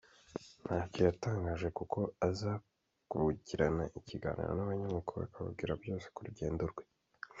[0.63, 2.53] ntacyo yatangaje kuko aza
[3.11, 6.83] kugirana ikiganiro n’abanyamakuru akababwira byose ku rugendo rwe.